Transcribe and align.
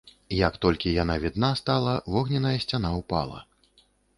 Як 0.47 0.53
толькі 0.65 0.93
яна 1.03 1.17
відна 1.25 1.51
стала, 1.61 1.93
вогненная 2.15 2.57
сцяна 2.65 2.89
ўпала. 2.99 3.39